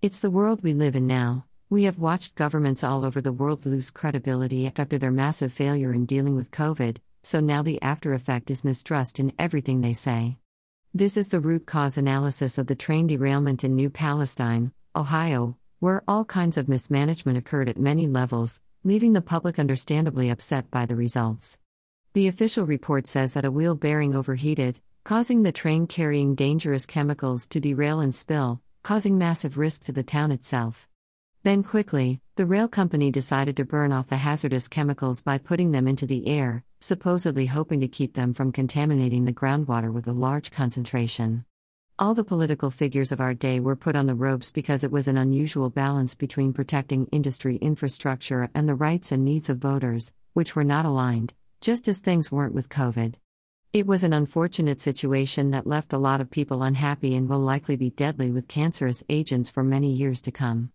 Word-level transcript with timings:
It's 0.00 0.20
the 0.20 0.30
world 0.30 0.62
we 0.62 0.74
live 0.74 0.94
in 0.94 1.08
now. 1.08 1.44
We 1.68 1.82
have 1.82 1.98
watched 1.98 2.36
governments 2.36 2.84
all 2.84 3.04
over 3.04 3.20
the 3.20 3.32
world 3.32 3.66
lose 3.66 3.90
credibility 3.90 4.64
after 4.68 4.96
their 4.96 5.10
massive 5.10 5.52
failure 5.52 5.92
in 5.92 6.06
dealing 6.06 6.36
with 6.36 6.52
COVID, 6.52 6.98
so 7.24 7.40
now 7.40 7.62
the 7.62 7.82
after 7.82 8.12
effect 8.12 8.48
is 8.48 8.62
mistrust 8.62 9.18
in 9.18 9.32
everything 9.40 9.80
they 9.80 9.94
say. 9.94 10.36
This 10.94 11.16
is 11.16 11.28
the 11.28 11.40
root 11.40 11.66
cause 11.66 11.98
analysis 11.98 12.58
of 12.58 12.68
the 12.68 12.76
train 12.76 13.08
derailment 13.08 13.64
in 13.64 13.74
New 13.74 13.90
Palestine, 13.90 14.70
Ohio, 14.94 15.56
where 15.80 16.04
all 16.06 16.24
kinds 16.24 16.56
of 16.56 16.68
mismanagement 16.68 17.36
occurred 17.36 17.68
at 17.68 17.76
many 17.76 18.06
levels, 18.06 18.60
leaving 18.84 19.14
the 19.14 19.20
public 19.20 19.58
understandably 19.58 20.30
upset 20.30 20.70
by 20.70 20.86
the 20.86 20.94
results. 20.94 21.58
The 22.12 22.28
official 22.28 22.64
report 22.64 23.08
says 23.08 23.32
that 23.32 23.44
a 23.44 23.50
wheel 23.50 23.74
bearing 23.74 24.14
overheated, 24.14 24.78
causing 25.02 25.42
the 25.42 25.50
train 25.50 25.88
carrying 25.88 26.36
dangerous 26.36 26.86
chemicals 26.86 27.48
to 27.48 27.58
derail 27.58 27.98
and 27.98 28.14
spill, 28.14 28.62
causing 28.88 29.18
massive 29.18 29.58
risk 29.58 29.84
to 29.84 29.92
the 29.92 30.02
town 30.02 30.32
itself. 30.32 30.88
Then 31.42 31.62
quickly, 31.62 32.22
the 32.36 32.46
rail 32.46 32.68
company 32.68 33.10
decided 33.10 33.54
to 33.58 33.66
burn 33.66 33.92
off 33.92 34.06
the 34.06 34.16
hazardous 34.16 34.66
chemicals 34.66 35.20
by 35.20 35.36
putting 35.36 35.72
them 35.72 35.86
into 35.86 36.06
the 36.06 36.26
air, 36.26 36.64
supposedly 36.80 37.44
hoping 37.44 37.80
to 37.80 37.86
keep 37.86 38.14
them 38.14 38.32
from 38.32 38.50
contaminating 38.50 39.26
the 39.26 39.32
groundwater 39.34 39.92
with 39.92 40.06
a 40.06 40.14
large 40.14 40.50
concentration. 40.50 41.44
All 41.98 42.14
the 42.14 42.24
political 42.24 42.70
figures 42.70 43.12
of 43.12 43.20
our 43.20 43.34
day 43.34 43.60
were 43.60 43.76
put 43.76 43.94
on 43.94 44.06
the 44.06 44.14
ropes 44.14 44.50
because 44.50 44.82
it 44.82 44.90
was 44.90 45.06
an 45.06 45.18
unusual 45.18 45.68
balance 45.68 46.14
between 46.14 46.54
protecting 46.54 47.08
industry 47.12 47.56
infrastructure 47.56 48.48
and 48.54 48.66
the 48.66 48.74
rights 48.74 49.12
and 49.12 49.22
needs 49.22 49.50
of 49.50 49.58
voters, 49.58 50.14
which 50.32 50.56
were 50.56 50.64
not 50.64 50.86
aligned, 50.86 51.34
just 51.60 51.88
as 51.88 51.98
things 51.98 52.32
weren't 52.32 52.54
with 52.54 52.70
COVID. 52.70 53.16
It 53.70 53.86
was 53.86 54.02
an 54.02 54.14
unfortunate 54.14 54.80
situation 54.80 55.50
that 55.50 55.66
left 55.66 55.92
a 55.92 55.98
lot 55.98 56.22
of 56.22 56.30
people 56.30 56.62
unhappy 56.62 57.14
and 57.14 57.28
will 57.28 57.38
likely 57.38 57.76
be 57.76 57.90
deadly 57.90 58.30
with 58.30 58.48
cancerous 58.48 59.04
agents 59.10 59.50
for 59.50 59.62
many 59.62 59.92
years 59.92 60.22
to 60.22 60.32
come. 60.32 60.72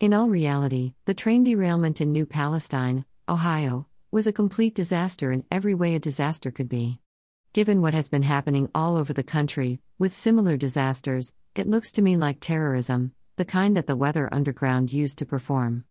In 0.00 0.12
all 0.12 0.28
reality, 0.28 0.94
the 1.04 1.14
train 1.14 1.44
derailment 1.44 2.00
in 2.00 2.10
New 2.10 2.26
Palestine, 2.26 3.04
Ohio, 3.28 3.86
was 4.10 4.26
a 4.26 4.32
complete 4.32 4.74
disaster 4.74 5.30
in 5.30 5.44
every 5.52 5.72
way 5.72 5.94
a 5.94 6.00
disaster 6.00 6.50
could 6.50 6.68
be. 6.68 6.98
Given 7.52 7.80
what 7.80 7.94
has 7.94 8.08
been 8.08 8.24
happening 8.24 8.68
all 8.74 8.96
over 8.96 9.12
the 9.12 9.22
country, 9.22 9.78
with 9.96 10.12
similar 10.12 10.56
disasters, 10.56 11.32
it 11.54 11.68
looks 11.68 11.92
to 11.92 12.02
me 12.02 12.16
like 12.16 12.40
terrorism, 12.40 13.12
the 13.36 13.44
kind 13.44 13.76
that 13.76 13.86
the 13.86 13.94
Weather 13.94 14.28
Underground 14.32 14.92
used 14.92 15.18
to 15.20 15.26
perform. 15.26 15.84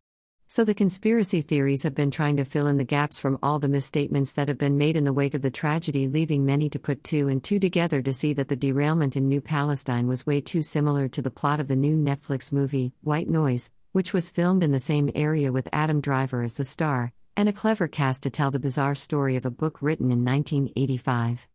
So 0.53 0.65
the 0.65 0.73
conspiracy 0.73 1.41
theories 1.41 1.83
have 1.83 1.95
been 1.95 2.11
trying 2.11 2.35
to 2.35 2.43
fill 2.43 2.67
in 2.67 2.75
the 2.75 2.83
gaps 2.83 3.21
from 3.21 3.39
all 3.41 3.57
the 3.57 3.69
misstatements 3.69 4.33
that 4.33 4.49
have 4.49 4.57
been 4.57 4.77
made 4.77 4.97
in 4.97 5.05
the 5.05 5.13
wake 5.13 5.33
of 5.33 5.41
the 5.41 5.49
tragedy, 5.49 6.09
leaving 6.09 6.45
many 6.45 6.69
to 6.71 6.77
put 6.77 7.05
two 7.05 7.29
and 7.29 7.41
two 7.41 7.57
together 7.57 8.01
to 8.01 8.11
see 8.11 8.33
that 8.33 8.49
the 8.49 8.57
derailment 8.57 9.15
in 9.15 9.29
New 9.29 9.39
Palestine 9.39 10.09
was 10.09 10.25
way 10.25 10.41
too 10.41 10.61
similar 10.61 11.07
to 11.07 11.21
the 11.21 11.31
plot 11.31 11.61
of 11.61 11.69
the 11.69 11.77
new 11.77 11.95
Netflix 11.95 12.51
movie, 12.51 12.91
White 12.99 13.29
Noise, 13.29 13.71
which 13.93 14.11
was 14.11 14.29
filmed 14.29 14.61
in 14.61 14.73
the 14.73 14.79
same 14.81 15.09
area 15.15 15.53
with 15.53 15.69
Adam 15.71 16.01
Driver 16.01 16.43
as 16.43 16.55
the 16.55 16.65
star, 16.65 17.13
and 17.37 17.47
a 17.47 17.53
clever 17.53 17.87
cast 17.87 18.21
to 18.23 18.29
tell 18.29 18.51
the 18.51 18.59
bizarre 18.59 18.93
story 18.93 19.37
of 19.37 19.45
a 19.45 19.49
book 19.49 19.81
written 19.81 20.11
in 20.11 20.25
1985. 20.25 21.47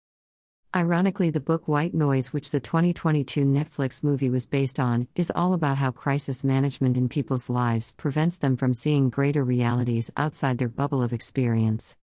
Ironically, 0.76 1.30
the 1.30 1.40
book 1.40 1.68
White 1.68 1.94
Noise, 1.94 2.34
which 2.34 2.50
the 2.50 2.60
2022 2.60 3.46
Netflix 3.46 4.04
movie 4.04 4.28
was 4.28 4.46
based 4.46 4.78
on, 4.78 5.08
is 5.16 5.32
all 5.34 5.54
about 5.54 5.78
how 5.78 5.90
crisis 5.90 6.44
management 6.44 6.98
in 6.98 7.08
people's 7.08 7.48
lives 7.48 7.94
prevents 7.96 8.36
them 8.36 8.58
from 8.58 8.74
seeing 8.74 9.08
greater 9.08 9.42
realities 9.42 10.10
outside 10.18 10.58
their 10.58 10.68
bubble 10.68 11.02
of 11.02 11.14
experience. 11.14 11.96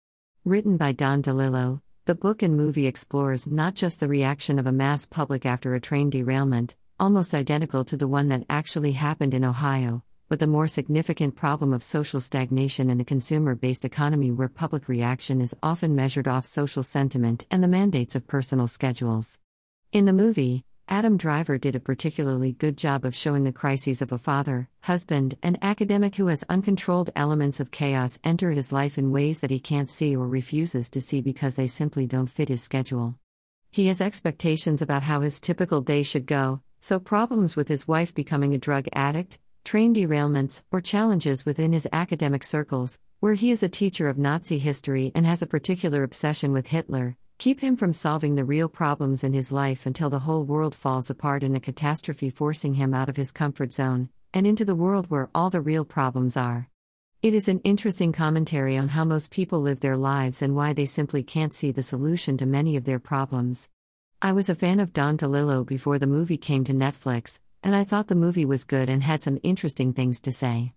Written 0.45 0.77
by 0.77 0.93
Don 0.93 1.21
DeLillo, 1.21 1.81
the 2.05 2.15
book 2.15 2.41
and 2.41 2.55
movie 2.55 2.87
explores 2.87 3.45
not 3.45 3.75
just 3.75 3.99
the 3.99 4.07
reaction 4.07 4.57
of 4.57 4.65
a 4.65 4.71
mass 4.71 5.05
public 5.05 5.45
after 5.45 5.75
a 5.75 5.81
train 5.81 6.09
derailment, 6.09 6.77
almost 6.97 7.33
identical 7.33 7.83
to 7.83 7.97
the 7.97 8.07
one 8.07 8.29
that 8.29 8.45
actually 8.49 8.93
happened 8.93 9.33
in 9.33 9.43
Ohio, 9.43 10.01
but 10.31 10.39
the 10.39 10.47
more 10.47 10.65
significant 10.65 11.35
problem 11.35 11.73
of 11.73 11.83
social 11.83 12.21
stagnation 12.21 12.89
in 12.89 13.01
a 13.01 13.03
consumer 13.03 13.53
based 13.53 13.83
economy 13.83 14.31
where 14.31 14.47
public 14.47 14.87
reaction 14.87 15.41
is 15.41 15.53
often 15.61 15.93
measured 15.93 16.25
off 16.25 16.45
social 16.45 16.83
sentiment 16.83 17.45
and 17.51 17.61
the 17.61 17.67
mandates 17.67 18.15
of 18.15 18.25
personal 18.25 18.65
schedules. 18.65 19.37
In 19.91 20.05
the 20.05 20.13
movie, 20.13 20.63
Adam 20.87 21.17
Driver 21.17 21.57
did 21.57 21.75
a 21.75 21.81
particularly 21.81 22.53
good 22.53 22.77
job 22.77 23.03
of 23.03 23.13
showing 23.13 23.43
the 23.43 23.51
crises 23.51 24.01
of 24.01 24.13
a 24.13 24.17
father, 24.17 24.69
husband, 24.83 25.37
and 25.43 25.59
academic 25.61 26.15
who 26.15 26.27
has 26.27 26.45
uncontrolled 26.47 27.09
elements 27.13 27.59
of 27.59 27.71
chaos 27.71 28.17
enter 28.23 28.51
his 28.51 28.71
life 28.71 28.97
in 28.97 29.11
ways 29.11 29.41
that 29.41 29.51
he 29.51 29.59
can't 29.59 29.89
see 29.89 30.15
or 30.15 30.29
refuses 30.29 30.89
to 30.91 31.01
see 31.01 31.19
because 31.19 31.55
they 31.55 31.67
simply 31.67 32.07
don't 32.07 32.27
fit 32.27 32.47
his 32.47 32.63
schedule. 32.63 33.15
He 33.69 33.87
has 33.87 33.99
expectations 33.99 34.81
about 34.81 35.03
how 35.03 35.19
his 35.19 35.41
typical 35.41 35.81
day 35.81 36.03
should 36.03 36.25
go, 36.25 36.61
so 36.79 37.01
problems 37.01 37.57
with 37.57 37.67
his 37.67 37.85
wife 37.85 38.15
becoming 38.15 38.53
a 38.53 38.57
drug 38.57 38.87
addict, 38.93 39.37
train 39.71 39.95
derailments, 39.95 40.65
or 40.69 40.81
challenges 40.81 41.45
within 41.45 41.71
his 41.71 41.87
academic 41.93 42.43
circles, 42.43 42.99
where 43.21 43.35
he 43.35 43.51
is 43.51 43.63
a 43.63 43.69
teacher 43.69 44.09
of 44.09 44.17
Nazi 44.17 44.57
history 44.57 45.13
and 45.15 45.25
has 45.25 45.41
a 45.41 45.47
particular 45.47 46.03
obsession 46.03 46.51
with 46.51 46.67
Hitler, 46.67 47.15
keep 47.37 47.61
him 47.61 47.77
from 47.77 47.93
solving 47.93 48.35
the 48.35 48.43
real 48.43 48.67
problems 48.67 49.23
in 49.23 49.31
his 49.31 49.49
life 49.49 49.85
until 49.85 50.09
the 50.09 50.19
whole 50.19 50.43
world 50.43 50.75
falls 50.75 51.09
apart 51.09 51.41
in 51.41 51.55
a 51.55 51.61
catastrophe, 51.61 52.29
forcing 52.29 52.73
him 52.73 52.93
out 52.93 53.07
of 53.07 53.15
his 53.15 53.31
comfort 53.31 53.71
zone 53.71 54.09
and 54.33 54.45
into 54.45 54.65
the 54.65 54.75
world 54.75 55.09
where 55.09 55.29
all 55.33 55.49
the 55.49 55.61
real 55.61 55.85
problems 55.85 56.35
are. 56.35 56.67
It 57.21 57.33
is 57.33 57.47
an 57.47 57.61
interesting 57.63 58.11
commentary 58.11 58.75
on 58.75 58.89
how 58.89 59.05
most 59.05 59.31
people 59.31 59.61
live 59.61 59.79
their 59.79 59.95
lives 59.95 60.41
and 60.41 60.53
why 60.53 60.73
they 60.73 60.85
simply 60.85 61.23
can't 61.23 61.53
see 61.53 61.71
the 61.71 61.81
solution 61.81 62.35
to 62.39 62.45
many 62.45 62.75
of 62.75 62.83
their 62.83 62.99
problems. 62.99 63.69
I 64.21 64.33
was 64.33 64.49
a 64.49 64.55
fan 64.55 64.81
of 64.81 64.91
Don 64.91 65.17
DeLillo 65.17 65.65
before 65.65 65.97
the 65.97 66.07
movie 66.07 66.35
came 66.35 66.65
to 66.65 66.73
Netflix, 66.73 67.39
and 67.63 67.75
I 67.75 67.83
thought 67.83 68.07
the 68.07 68.15
movie 68.15 68.45
was 68.45 68.65
good 68.65 68.89
and 68.89 69.03
had 69.03 69.23
some 69.23 69.39
interesting 69.43 69.93
things 69.93 70.19
to 70.21 70.31
say. 70.31 70.73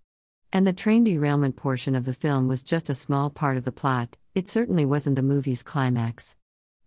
And 0.53 0.65
the 0.65 0.73
train 0.73 1.03
derailment 1.03 1.55
portion 1.55 1.95
of 1.95 2.05
the 2.05 2.13
film 2.13 2.47
was 2.47 2.63
just 2.63 2.89
a 2.89 2.93
small 2.93 3.29
part 3.29 3.57
of 3.57 3.65
the 3.65 3.71
plot, 3.71 4.17
it 4.33 4.47
certainly 4.47 4.85
wasn't 4.85 5.15
the 5.15 5.21
movie's 5.21 5.63
climax. 5.63 6.35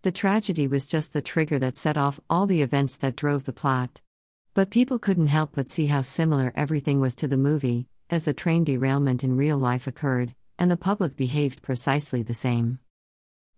The 0.03 0.13
tragedy 0.13 0.69
was 0.69 0.87
just 0.87 1.13
the 1.13 1.21
trigger 1.21 1.59
that 1.59 1.77
set 1.77 1.97
off 1.97 2.21
all 2.31 2.47
the 2.47 2.63
events 2.63 2.97
that 2.97 3.17
drove 3.17 3.45
the 3.45 3.53
plot. 3.53 4.01
But 4.55 4.71
people 4.71 4.99
couldn't 4.99 5.27
help 5.27 5.51
but 5.55 5.69
see 5.69 5.87
how 5.87 6.03
similar 6.03 6.53
everything 6.55 7.01
was 7.01 7.17
to 7.17 7.29
the 7.29 7.37
movie, 7.37 7.89
as 8.09 8.25
the 8.25 8.33
train 8.33 8.65
derailment 8.65 9.25
in 9.25 9.37
real 9.37 9.59
life 9.59 9.87
occurred, 9.87 10.35
and 10.59 10.71
the 10.71 10.77
public 10.77 11.17
behaved 11.17 11.63
precisely 11.63 12.23
the 12.23 12.35
same. 12.35 12.79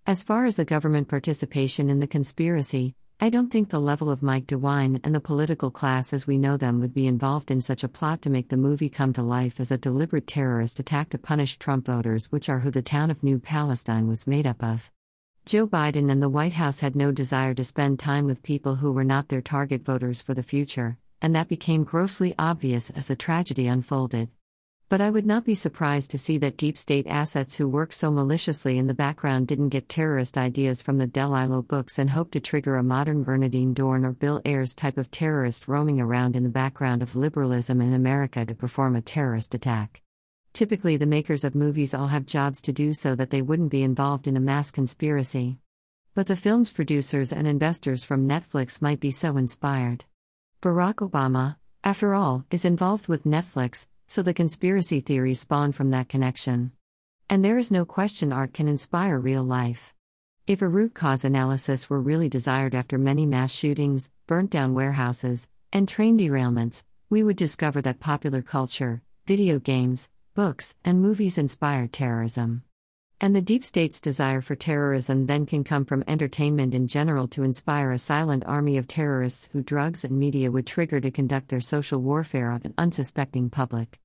As 0.06 0.22
far 0.22 0.44
as 0.44 0.56
the 0.56 0.64
government 0.64 1.08
participation 1.08 1.88
in 1.88 2.00
the 2.00 2.06
conspiracy, 2.06 2.94
I 3.22 3.28
don't 3.28 3.50
think 3.50 3.68
the 3.68 3.78
level 3.78 4.08
of 4.08 4.22
Mike 4.22 4.46
DeWine 4.46 4.98
and 5.04 5.14
the 5.14 5.20
political 5.20 5.70
class 5.70 6.14
as 6.14 6.26
we 6.26 6.38
know 6.38 6.56
them 6.56 6.80
would 6.80 6.94
be 6.94 7.06
involved 7.06 7.50
in 7.50 7.60
such 7.60 7.84
a 7.84 7.88
plot 7.88 8.22
to 8.22 8.30
make 8.30 8.48
the 8.48 8.56
movie 8.56 8.88
come 8.88 9.12
to 9.12 9.22
life 9.22 9.60
as 9.60 9.70
a 9.70 9.76
deliberate 9.76 10.26
terrorist 10.26 10.80
attack 10.80 11.10
to 11.10 11.18
punish 11.18 11.58
Trump 11.58 11.84
voters, 11.84 12.32
which 12.32 12.48
are 12.48 12.60
who 12.60 12.70
the 12.70 12.80
town 12.80 13.10
of 13.10 13.22
New 13.22 13.38
Palestine 13.38 14.08
was 14.08 14.26
made 14.26 14.46
up 14.46 14.64
of. 14.64 14.90
Joe 15.44 15.66
Biden 15.66 16.10
and 16.10 16.22
the 16.22 16.30
White 16.30 16.54
House 16.54 16.80
had 16.80 16.96
no 16.96 17.12
desire 17.12 17.52
to 17.52 17.62
spend 17.62 17.98
time 17.98 18.24
with 18.24 18.42
people 18.42 18.76
who 18.76 18.90
were 18.90 19.04
not 19.04 19.28
their 19.28 19.42
target 19.42 19.84
voters 19.84 20.22
for 20.22 20.32
the 20.32 20.42
future, 20.42 20.96
and 21.20 21.34
that 21.34 21.48
became 21.48 21.84
grossly 21.84 22.34
obvious 22.38 22.88
as 22.88 23.06
the 23.06 23.16
tragedy 23.16 23.66
unfolded. 23.66 24.30
But 24.90 25.00
I 25.00 25.08
would 25.08 25.24
not 25.24 25.44
be 25.44 25.54
surprised 25.54 26.10
to 26.10 26.18
see 26.18 26.36
that 26.38 26.56
deep 26.56 26.76
state 26.76 27.06
assets 27.06 27.54
who 27.54 27.68
work 27.68 27.92
so 27.92 28.10
maliciously 28.10 28.76
in 28.76 28.88
the 28.88 28.92
background 28.92 29.46
didn't 29.46 29.68
get 29.68 29.88
terrorist 29.88 30.36
ideas 30.36 30.82
from 30.82 30.98
the 30.98 31.06
DeLillo 31.06 31.64
books 31.64 31.96
and 31.96 32.10
hope 32.10 32.32
to 32.32 32.40
trigger 32.40 32.74
a 32.74 32.82
modern 32.82 33.22
Bernardine 33.22 33.72
Dohrn 33.72 34.04
or 34.04 34.10
Bill 34.10 34.42
Ayers 34.44 34.74
type 34.74 34.98
of 34.98 35.12
terrorist 35.12 35.68
roaming 35.68 36.00
around 36.00 36.34
in 36.34 36.42
the 36.42 36.48
background 36.48 37.02
of 37.02 37.14
liberalism 37.14 37.80
in 37.80 37.94
America 37.94 38.44
to 38.44 38.52
perform 38.52 38.96
a 38.96 39.00
terrorist 39.00 39.54
attack. 39.54 40.02
Typically, 40.54 40.96
the 40.96 41.06
makers 41.06 41.44
of 41.44 41.54
movies 41.54 41.94
all 41.94 42.08
have 42.08 42.26
jobs 42.26 42.60
to 42.62 42.72
do 42.72 42.92
so 42.92 43.14
that 43.14 43.30
they 43.30 43.42
wouldn't 43.42 43.70
be 43.70 43.84
involved 43.84 44.26
in 44.26 44.36
a 44.36 44.40
mass 44.40 44.72
conspiracy. 44.72 45.58
But 46.16 46.26
the 46.26 46.34
film's 46.34 46.72
producers 46.72 47.32
and 47.32 47.46
investors 47.46 48.02
from 48.02 48.28
Netflix 48.28 48.82
might 48.82 48.98
be 48.98 49.12
so 49.12 49.36
inspired. 49.36 50.04
Barack 50.60 50.96
Obama, 50.96 51.58
after 51.84 52.12
all, 52.12 52.44
is 52.50 52.64
involved 52.64 53.06
with 53.06 53.22
Netflix, 53.22 53.86
so 54.10 54.22
the 54.22 54.34
conspiracy 54.34 54.98
theories 54.98 55.38
spawn 55.38 55.70
from 55.70 55.90
that 55.90 56.08
connection. 56.08 56.72
And 57.28 57.44
there 57.44 57.58
is 57.58 57.70
no 57.70 57.84
question 57.84 58.32
art 58.32 58.52
can 58.52 58.66
inspire 58.66 59.16
real 59.20 59.44
life. 59.44 59.94
If 60.48 60.62
a 60.62 60.68
root 60.68 60.94
cause 60.94 61.24
analysis 61.24 61.88
were 61.88 62.00
really 62.00 62.28
desired 62.28 62.74
after 62.74 62.98
many 62.98 63.24
mass 63.24 63.52
shootings, 63.52 64.10
burnt 64.26 64.50
down 64.50 64.74
warehouses, 64.74 65.48
and 65.72 65.88
train 65.88 66.18
derailments, 66.18 66.82
we 67.08 67.22
would 67.22 67.36
discover 67.36 67.80
that 67.82 68.00
popular 68.00 68.42
culture, 68.42 69.00
video 69.28 69.60
games, 69.60 70.08
books, 70.34 70.74
and 70.84 71.00
movies 71.00 71.38
inspire 71.38 71.86
terrorism. 71.86 72.64
And 73.22 73.36
the 73.36 73.42
deep 73.42 73.64
state's 73.64 74.00
desire 74.00 74.40
for 74.40 74.56
terrorism 74.56 75.26
then 75.26 75.44
can 75.44 75.62
come 75.62 75.84
from 75.84 76.02
entertainment 76.08 76.74
in 76.74 76.86
general 76.86 77.28
to 77.28 77.42
inspire 77.42 77.92
a 77.92 77.98
silent 77.98 78.44
army 78.46 78.78
of 78.78 78.88
terrorists 78.88 79.50
who 79.52 79.62
drugs 79.62 80.04
and 80.04 80.18
media 80.18 80.50
would 80.50 80.66
trigger 80.66 81.02
to 81.02 81.10
conduct 81.10 81.48
their 81.48 81.60
social 81.60 82.00
warfare 82.00 82.50
on 82.50 82.62
an 82.64 82.72
unsuspecting 82.78 83.50
public. 83.50 84.00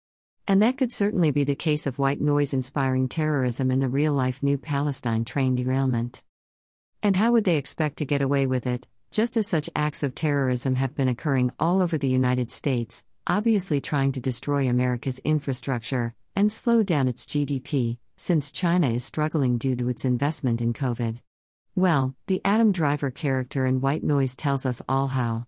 And 0.50 0.62
that 0.62 0.78
could 0.78 0.92
certainly 0.92 1.32
be 1.32 1.46
the 1.46 1.56
case 1.56 1.88
of 1.88 1.98
white 1.98 2.20
noise 2.20 2.54
inspiring 2.54 3.08
terrorism 3.08 3.72
in 3.72 3.80
the 3.80 3.88
real 3.88 4.12
life 4.12 4.44
New 4.44 4.58
Palestine 4.58 5.24
train 5.24 5.56
derailment. 5.56 6.22
And 7.02 7.16
how 7.16 7.32
would 7.32 7.46
they 7.46 7.56
expect 7.56 7.96
to 7.98 8.06
get 8.06 8.22
away 8.22 8.46
with 8.46 8.68
it, 8.68 8.86
just 9.12 9.38
as 9.38 9.48
such 9.48 9.70
acts 9.78 10.04
of 10.04 10.14
terrorism 10.14 10.76
have 10.76 10.94
been 10.94 11.08
occurring 11.08 11.54
all 11.58 11.82
over 11.82 11.98
the 11.98 12.10
United 12.10 12.52
States, 12.52 13.06
obviously 13.26 13.80
trying 13.80 14.12
to 14.12 14.20
destroy 14.20 14.68
America's 14.68 15.20
infrastructure 15.20 16.14
and 16.36 16.52
slow 16.52 16.84
down 16.84 17.08
its 17.08 17.26
GDP, 17.26 17.98
since 18.18 18.52
China 18.52 18.90
is 18.90 19.04
struggling 19.04 19.58
due 19.58 19.76
to 19.76 19.90
its 19.90 20.06
investment 20.06 20.62
in 20.62 20.74
COVID. 20.74 21.18
Well, 21.76 22.16
the 22.28 22.42
Adam 22.46 22.72
Driver 22.72 23.12
character 23.12 23.66
in 23.66 23.82
White 23.82 24.04
Noise 24.04 24.36
tells 24.36 24.66
us 24.66 24.82
all 24.88 25.08
how. 25.08 25.48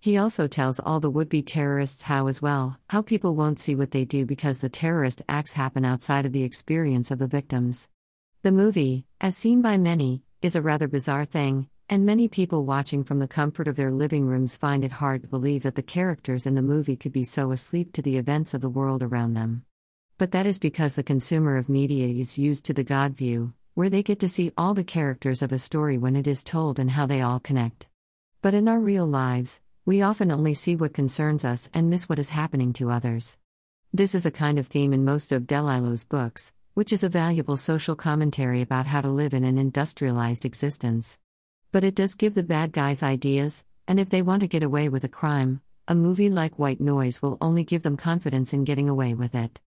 He 0.00 0.16
also 0.16 0.46
tells 0.46 0.80
all 0.80 1.00
the 1.00 1.10
would 1.10 1.28
be 1.28 1.42
terrorists 1.42 2.02
how 2.02 2.28
as 2.28 2.40
well, 2.40 2.78
how 2.88 3.02
people 3.02 3.34
won't 3.34 3.60
see 3.60 3.74
what 3.74 3.90
they 3.90 4.06
do 4.06 4.24
because 4.24 4.60
the 4.60 4.70
terrorist 4.70 5.20
acts 5.28 5.52
happen 5.52 5.84
outside 5.84 6.24
of 6.24 6.32
the 6.32 6.44
experience 6.44 7.10
of 7.10 7.18
the 7.18 7.26
victims. 7.26 7.90
The 8.42 8.52
movie, 8.52 9.04
as 9.20 9.36
seen 9.36 9.60
by 9.60 9.76
many, 9.76 10.22
is 10.40 10.56
a 10.56 10.62
rather 10.62 10.88
bizarre 10.88 11.26
thing, 11.26 11.68
and 11.90 12.06
many 12.06 12.26
people 12.26 12.64
watching 12.64 13.04
from 13.04 13.18
the 13.18 13.28
comfort 13.28 13.68
of 13.68 13.76
their 13.76 13.92
living 13.92 14.24
rooms 14.26 14.56
find 14.56 14.82
it 14.82 14.92
hard 14.92 15.22
to 15.22 15.28
believe 15.28 15.62
that 15.64 15.74
the 15.74 15.82
characters 15.82 16.46
in 16.46 16.54
the 16.54 16.62
movie 16.62 16.96
could 16.96 17.12
be 17.12 17.24
so 17.24 17.52
asleep 17.52 17.92
to 17.92 18.00
the 18.00 18.16
events 18.16 18.54
of 18.54 18.62
the 18.62 18.70
world 18.70 19.02
around 19.02 19.34
them. 19.34 19.65
But 20.18 20.30
that 20.30 20.46
is 20.46 20.58
because 20.58 20.94
the 20.94 21.02
consumer 21.02 21.58
of 21.58 21.68
media 21.68 22.08
is 22.08 22.38
used 22.38 22.64
to 22.64 22.72
the 22.72 22.82
God 22.84 23.14
view, 23.14 23.52
where 23.74 23.90
they 23.90 24.02
get 24.02 24.18
to 24.20 24.28
see 24.28 24.50
all 24.56 24.72
the 24.72 24.82
characters 24.82 25.42
of 25.42 25.52
a 25.52 25.58
story 25.58 25.98
when 25.98 26.16
it 26.16 26.26
is 26.26 26.42
told 26.42 26.78
and 26.78 26.92
how 26.92 27.04
they 27.04 27.20
all 27.20 27.38
connect. 27.38 27.86
But 28.40 28.54
in 28.54 28.66
our 28.66 28.80
real 28.80 29.04
lives, 29.04 29.60
we 29.84 30.00
often 30.00 30.30
only 30.30 30.54
see 30.54 30.74
what 30.74 30.94
concerns 30.94 31.44
us 31.44 31.68
and 31.74 31.90
miss 31.90 32.08
what 32.08 32.18
is 32.18 32.30
happening 32.30 32.72
to 32.74 32.90
others. 32.90 33.36
This 33.92 34.14
is 34.14 34.24
a 34.24 34.30
kind 34.30 34.58
of 34.58 34.68
theme 34.68 34.94
in 34.94 35.04
most 35.04 35.32
of 35.32 35.42
DeLillo's 35.42 36.06
books, 36.06 36.54
which 36.72 36.94
is 36.94 37.04
a 37.04 37.10
valuable 37.10 37.58
social 37.58 37.94
commentary 37.94 38.62
about 38.62 38.86
how 38.86 39.02
to 39.02 39.08
live 39.08 39.34
in 39.34 39.44
an 39.44 39.58
industrialized 39.58 40.46
existence. 40.46 41.18
But 41.72 41.84
it 41.84 41.94
does 41.94 42.14
give 42.14 42.34
the 42.34 42.42
bad 42.42 42.72
guys 42.72 43.02
ideas, 43.02 43.66
and 43.86 44.00
if 44.00 44.08
they 44.08 44.22
want 44.22 44.40
to 44.40 44.48
get 44.48 44.62
away 44.62 44.88
with 44.88 45.04
a 45.04 45.10
crime, 45.10 45.60
a 45.86 45.94
movie 45.94 46.30
like 46.30 46.58
White 46.58 46.80
Noise 46.80 47.20
will 47.20 47.36
only 47.42 47.64
give 47.64 47.82
them 47.82 47.98
confidence 47.98 48.54
in 48.54 48.64
getting 48.64 48.88
away 48.88 49.12
with 49.12 49.34
it. 49.34 49.60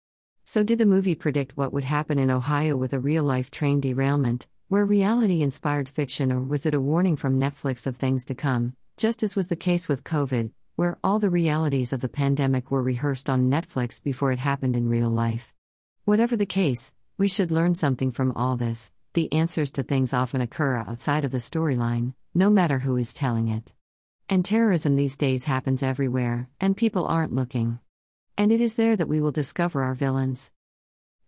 So, 0.51 0.63
did 0.63 0.79
the 0.79 0.87
movie 0.87 1.15
predict 1.15 1.59
what 1.59 1.75
would 1.75 1.85
happen 1.85 2.19
in 2.19 2.31
Ohio 2.31 2.75
with 2.75 2.95
a 2.95 2.99
real 2.99 3.23
life 3.23 3.51
train 3.51 3.81
derailment, 3.81 4.47
where 4.69 4.87
reality 4.87 5.43
inspired 5.43 5.91
fiction, 5.91 6.33
or 6.33 6.41
was 6.41 6.65
it 6.65 6.73
a 6.73 6.81
warning 6.81 7.17
from 7.17 7.39
Netflix 7.39 7.87
of 7.87 7.99
things 7.99 8.25
to 8.25 8.35
come? 8.35 8.73
just 8.99 9.23
as 9.23 9.37
was 9.37 9.47
the 9.47 9.57
case 9.57 9.89
with 9.89 10.03
COVID, 10.03 10.51
where 10.75 10.99
all 11.05 11.21
the 11.21 11.31
realities 11.31 11.93
of 11.93 12.01
the 12.01 12.09
pandemic 12.09 12.71
were 12.71 12.83
rehearsed 12.83 13.31
on 13.31 13.49
Netflix 13.49 14.03
before 14.03 14.33
it 14.33 14.41
happened 14.41 14.75
in 14.75 14.89
real 14.89 15.09
life. 15.09 15.55
Whatever 16.05 16.37
the 16.37 16.47
case, 16.47 16.93
we 17.17 17.29
should 17.29 17.53
learn 17.53 17.77
something 17.77 18.11
from 18.11 18.33
all 18.33 18.57
this. 18.57 18.91
The 19.13 19.33
answers 19.33 19.71
to 19.73 19.85
things 19.85 20.13
often 20.13 20.41
occur 20.41 20.79
outside 20.79 21.25
of 21.25 21.31
the 21.31 21.39
storyline, 21.39 22.15
no 22.35 22.51
matter 22.51 22.81
who 22.81 22.97
is 22.97 23.15
telling 23.15 23.49
it. 23.49 23.73
And 24.29 24.45
terrorism 24.45 24.97
these 24.97 25.17
days 25.17 25.45
happens 25.45 25.83
everywhere, 25.83 26.49
and 26.61 26.77
people 26.77 27.07
aren't 27.07 27.35
looking. 27.35 27.79
And 28.39 28.53
it 28.53 28.61
is 28.61 28.77
there 28.77 28.95
that 28.95 29.09
we 29.09 29.21
will 29.21 29.33
discover 29.33 29.83
our 29.83 29.95
villains. 29.95 30.53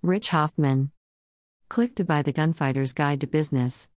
Rich 0.01 0.29
Hoffman. 0.29 0.93
Click 1.69 1.97
to 1.97 2.05
buy 2.05 2.23
The 2.23 2.33
Gunfighter's 2.33 2.93
Guide 2.93 3.21
to 3.23 3.27
Business. 3.27 3.89